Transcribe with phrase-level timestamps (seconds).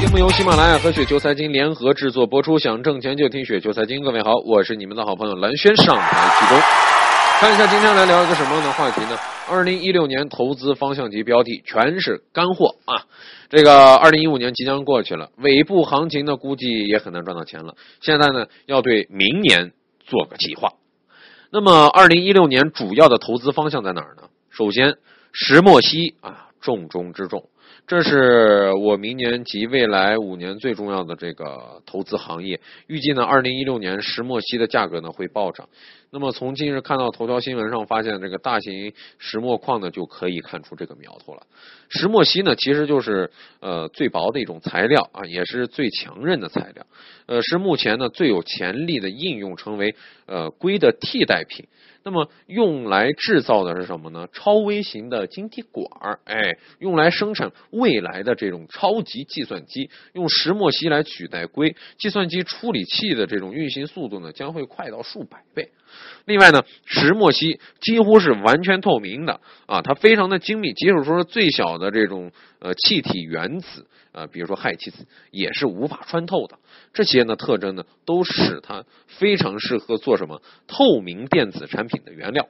[0.00, 4.02] 节目由喜马拉雅和雪球财经联合制作播出，想挣钱就听雪球财经。
[4.02, 6.60] 各位好，我是你们的好朋友蓝轩，上台鞠躬。
[7.40, 9.16] 看一下今天来聊一个什么样的话题呢？
[9.48, 13.04] 二零一六年投资方向及标的全是干货啊！
[13.48, 17.74] 这个二零一五年即将过去了，尾部行情呢估计也很难赚到钱了。
[18.00, 19.72] 现在呢要对明年
[20.04, 20.72] 做个计划。
[21.50, 24.24] 那么二零一六年主要的投资方向在哪儿呢？
[24.50, 24.96] 首先，
[25.32, 27.48] 石墨烯啊，重中之重。
[27.86, 32.60] 这是我明年及未来五年最重要的这个投资行业。
[32.86, 35.68] 预计呢，二零一六年石墨烯的价格呢会暴涨。
[36.10, 41.42] 那么从近日看到头条新闻上发现这个大型石墨矿呢，就可以看出这个苗头了。
[41.88, 46.86] 石墨烯呢，其实就是呃最薄的一种材料啊，也是最强韧的材料。
[47.26, 49.94] 呃，是目前呢最有潜力的应用，成为
[50.26, 51.66] 呃硅的替代品。
[52.04, 54.26] 那么用来制造的是什么呢？
[54.32, 65.70] 超微型的晶体管儿，哎，用来生产未来的这种超级计算机，用石墨烯来取代硅，计算机处理器的这种运行速度呢将会快到数百倍。
[66.26, 76.58] 另外呢，石墨烯几乎是完全透明的啊，它非常的精密，即使说最小的这种呃气体原子啊，比如说氦气子，也是无法穿透的。
[76.92, 82.48] 这些呢特征呢，都使它非常适合做什么透明电子产品的原料，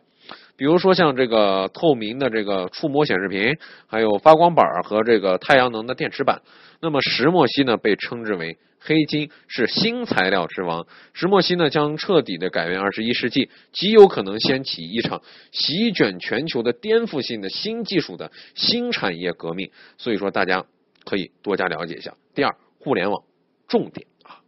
[0.59, 3.57] 比如说像这个透明的这个触摸显示屏，
[3.87, 6.43] 还有发光板和这个太阳能的电池板。
[6.81, 10.85] 那么石墨烯呢，被称之为黑金，是新材料之王。
[11.13, 19.71] 石墨烯呢，将彻底的改变二十一世纪，极有可能掀起一场席卷全球的颠覆性的新技术的新产业革命。
[19.97, 20.65] 所以说，大家
[21.05, 22.13] 可以多加了解一下。
[22.35, 23.23] 第二，互联网
[23.69, 24.43] 重点啊。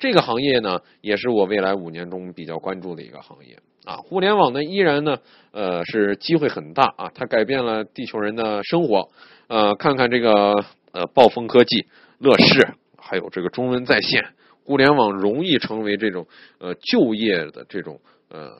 [0.00, 3.96] 这个行业呢，也是我未来五年中比较关注的一个行业啊。
[3.96, 5.18] 互联网呢，依然呢，
[5.52, 7.10] 呃，是机会很大啊。
[7.14, 9.08] 它改变了地球人的生活。
[9.48, 11.86] 呃，看看这个呃，暴风科技、
[12.18, 14.24] 乐视，还有这个中文在线，
[14.64, 16.26] 互联网容易成为这种
[16.58, 18.50] 呃就业的这种呃。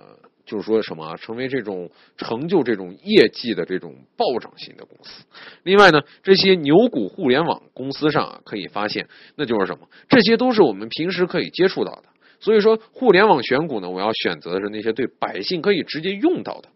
[0.44, 5.24] 就是说什么成为这种成就这种业绩的这种暴涨型的公司。
[5.62, 9.06] 另外呢，这些牛股互联网公司上啊，可以发现，
[9.36, 9.86] 那就是什么？
[10.08, 12.02] 这些都是我们平时可以接触到的。
[12.42, 16.68] 所以说，互联网选股呢，我要选择的是那些对百姓可以直接用到的，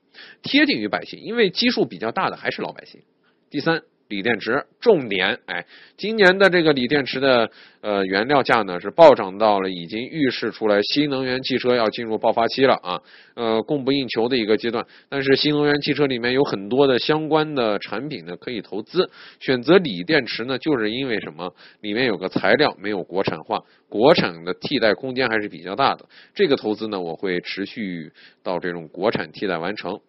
[0.43, 3.03] 贴近于百姓，因为基数比较大的还是老百姓。
[3.51, 3.83] 第三。
[4.09, 5.65] 锂电池重点，哎，
[5.97, 7.51] 今年的这个锂电池的
[7.81, 13.03] 呃原料价呢是暴涨到了已经预示出来新能源汽车要进入爆发期了啊，
[13.35, 14.87] 呃供不应求的一个阶段。
[15.09, 21.53] 但是新能源汽车里面有很多的相关的产品呢可以投资，选择锂电池呢就是因为什么？
[21.81, 26.07] 里面有个材料没有国产化，国产的替代空间还是比较大的。
[26.33, 28.13] 这个投资呢我会持续
[28.43, 30.01] 到这种国产替代完成。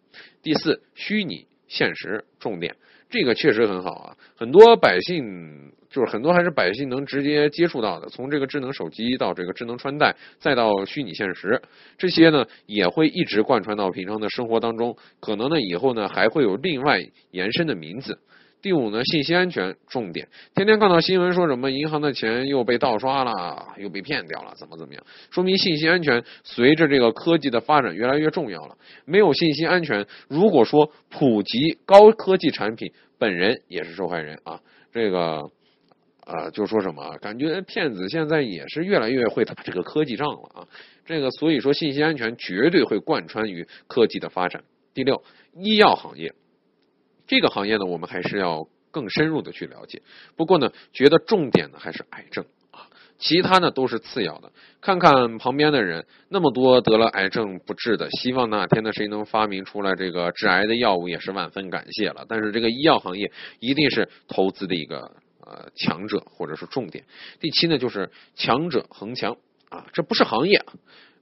[0.43, 2.75] 第四，虚拟现实重点。
[3.09, 11.61] 这个确实很好啊，很多百姓就是很多还是百姓能直接接触到的，从这个智能手机到这个智能穿戴，再到虚拟现实，
[11.97, 17.01] 这些呢也会一直贯穿到平常的生活当中，可能呢以后呢还会有另外
[17.31, 18.19] 延伸的名字。
[18.59, 25.03] 第五呢，信息安全重点，天天看到新闻说什么银行的钱又被盗刷了，又被骗掉了，怎么怎么样？
[25.29, 28.75] 说明信息安全随着这个科技的发展越来越重要了。
[29.05, 34.59] 没有信息安全，如果说普及高科技产品，本人也是受害人啊。
[34.91, 35.49] 这个
[36.25, 37.15] 啊，就说什么？
[37.21, 40.67] 感觉骗子现在也是越来越会打这个科技仗了啊。
[41.05, 44.63] 这个所以说，信息安全绝对会贯穿于科技的发展。
[44.93, 45.23] 第六，
[45.55, 46.33] 医药行业。
[47.27, 50.01] 这个行业呢，我们还是要更深入的去了解。
[50.35, 52.87] 不过呢，觉得重点呢还是癌症啊，
[53.19, 54.51] 其他呢都是次要的。
[54.79, 62.25] 看看旁边的人，那么多得了癌症不治的，希望哪天呢谁能发明出来这个治癌的药物，也是万分感谢了。
[62.29, 65.11] 但是这个医药行业一定是投资的一个
[65.45, 67.03] 呃强者或者是重点。
[67.41, 69.35] 第七呢，就是强者恒强
[69.69, 70.63] 啊，这不是行业。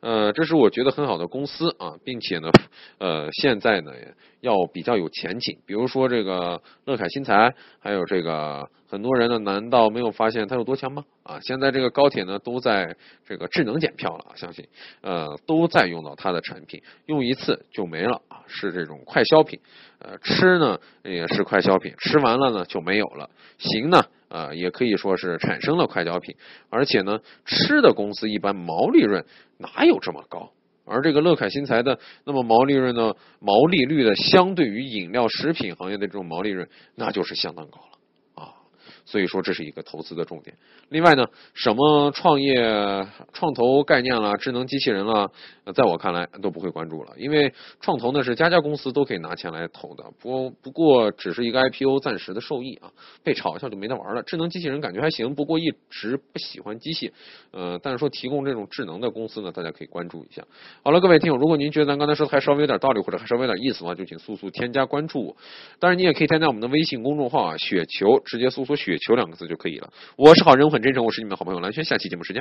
[0.01, 2.51] 呃，这是我觉得很好的公司啊，并且呢，
[2.99, 3.91] 呃，现在呢
[4.39, 5.57] 要比较有前景。
[5.65, 11.03] 比如说这个乐凯新材，还有这个很多人呢，难道没有发现它有多强吗？
[11.23, 14.67] 啊，现在这个高铁呢都在这个智能检票了，相信
[15.01, 19.59] 呃都在用到它的产品，用一次就没了啊，是这种快消品。
[19.97, 23.27] 呃，吃呢也是快消品，吃完了呢就没有了。
[23.57, 24.05] 行呢。
[24.35, 26.35] 啊，也可以说是产生了快消品，
[26.69, 29.23] 而且呢，吃的公司一般毛利润
[29.57, 30.51] 哪有这么高？
[30.83, 37.94] 而这个乐凯新材的，那么毛利润呢，毛利率的相对于饮料食品行业的这种毛利润，那就是相当高了。
[39.05, 40.55] 所以说这是一个投资的重点。
[40.89, 45.31] 另外呢，什么创业、创投概念了、智能机器人了，
[45.73, 52.91] 在我看来都不会关注了，因为创投呢是家家公司都可以拿钱来投的，不不过只是一个 IPO 暂时的受益啊，
[53.23, 54.23] 被炒一下就没得玩了。
[54.23, 57.11] 智能机器人感觉还行，不过一直不喜欢机械，
[57.51, 60.43] 呃，但是说提供这种智能的公司呢，大家可以关注一下。
[60.83, 65.35] 好了，各位听友，如果您觉得咱刚才说的还稍微有点道理，或者还稍微有点意思的话，就请速速添加关注我。
[65.79, 69.91] 当然，你也可以添加我们的微信公众号啊，雪球，直接搜索“雪求”两个字就可以了。
[70.15, 72.33] 我是好人我很真诚，我是你们的好朋友蓝轩，下期节目时间。